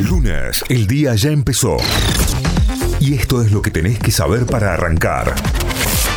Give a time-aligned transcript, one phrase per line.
[0.00, 1.76] Lunes, el día ya empezó.
[3.00, 5.34] Y esto es lo que tenés que saber para arrancar.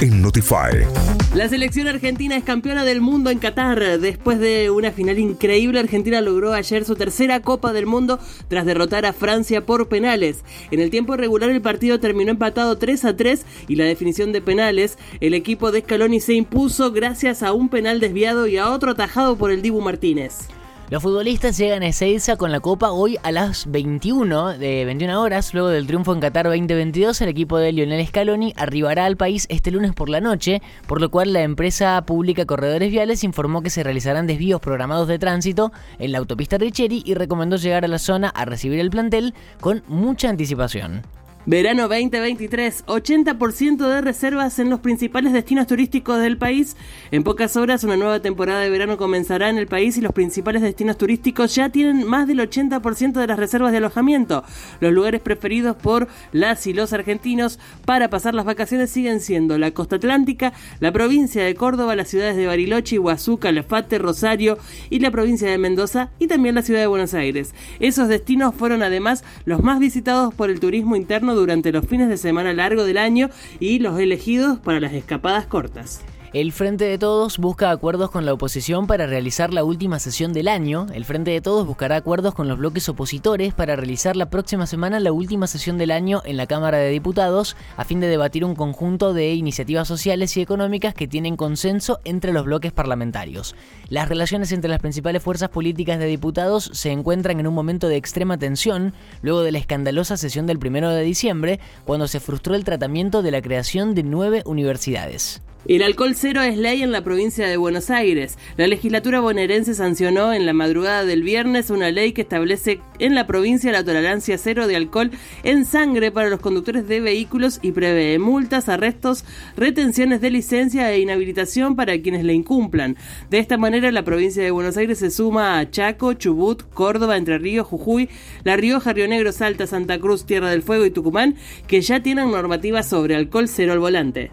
[0.02, 0.86] En Notify.
[1.34, 4.00] La selección argentina es campeona del mundo en Qatar.
[4.00, 9.06] Después de una final increíble, Argentina logró ayer su tercera Copa del Mundo tras derrotar
[9.06, 10.44] a Francia por penales.
[10.70, 14.42] En el tiempo regular el partido terminó empatado 3 a 3 y la definición de
[14.42, 18.92] penales, el equipo de Scaloni se impuso gracias a un penal desviado y a otro
[18.92, 20.50] atajado por el Dibu Martínez.
[20.92, 25.54] Los futbolistas llegan a Ezeiza con la Copa hoy a las 21 de 21 horas.
[25.54, 29.72] Luego del triunfo en Qatar 2022, el equipo de Lionel Scaloni arribará al país este
[29.72, 33.84] lunes por la noche, por lo cual la empresa pública Corredores Viales informó que se
[33.84, 38.28] realizarán desvíos programados de tránsito en la autopista Richeri y recomendó llegar a la zona
[38.28, 41.04] a recibir el plantel con mucha anticipación.
[41.48, 46.78] Verano 2023, 80% de reservas en los principales destinos turísticos del país.
[47.10, 50.62] En pocas horas una nueva temporada de verano comenzará en el país y los principales
[50.62, 54.44] destinos turísticos ya tienen más del 80% de las reservas de alojamiento.
[54.82, 59.72] Los lugares preferidos por las y los argentinos para pasar las vacaciones siguen siendo la
[59.72, 64.60] costa atlántica, la provincia de Córdoba, las ciudades de Bariloche, Iguazú, Calafate, Rosario
[64.92, 67.56] y la provincia de Mendoza y también la ciudad de Buenos Aires.
[67.80, 72.18] Esos destinos fueron además los más visitados por el turismo interno durante los fines de
[72.18, 73.30] semana largo del año
[73.60, 76.04] y los elegidos para las escapadas cortas.
[76.34, 80.48] El Frente de Todos busca acuerdos con la oposición para realizar la última sesión del
[80.48, 80.88] año.
[80.94, 85.02] El Frente de Todos buscará acuerdos con los bloques opositores para realizar la próxima semana
[85.02, 88.56] la última sesión del año en la Cámara de Diputados a fin de debatir un
[88.56, 93.54] conjunto de iniciativas sociales y económicas que tienen consenso entre los bloques parlamentarios.
[93.90, 97.98] Las relaciones entre las principales fuerzas políticas de diputados se encuentran en un momento de
[97.98, 102.64] extrema tensión luego de la escandalosa sesión del 1 de diciembre, cuando se frustró el
[102.64, 105.42] tratamiento de la creación de nueve universidades.
[105.68, 108.36] El alcohol cero es ley en la provincia de Buenos Aires.
[108.58, 113.28] La legislatura bonaerense sancionó en la madrugada del viernes una ley que establece en la
[113.28, 115.12] provincia la tolerancia cero de alcohol
[115.44, 119.24] en sangre para los conductores de vehículos y prevé multas, arrestos,
[119.56, 122.98] retenciones de licencia e inhabilitación para quienes le incumplan.
[123.30, 127.38] De esta manera, la provincia de Buenos Aires se suma a Chaco, Chubut, Córdoba, Entre
[127.38, 128.10] Ríos, Jujuy,
[128.44, 131.36] La Rioja, Río Negro, Salta, Santa Cruz, Tierra del Fuego y Tucumán,
[131.68, 134.32] que ya tienen normativas sobre alcohol cero al volante.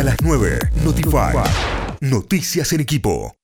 [0.00, 0.58] Hasta las 9.
[0.82, 1.36] Notify.
[2.00, 3.36] Noticias en equipo.